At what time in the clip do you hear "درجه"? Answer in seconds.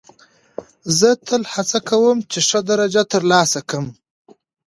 2.69-3.03